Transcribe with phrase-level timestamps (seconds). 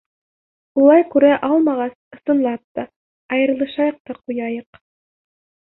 [0.83, 2.87] Улай күрә алмағас, ысынлап та,
[3.37, 4.85] айырылышайыҡ та ҡуяйыҡ.